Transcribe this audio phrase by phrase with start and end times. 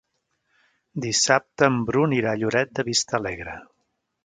[1.03, 3.57] Dissabte en Bru anirà a Lloret de Vistalegre.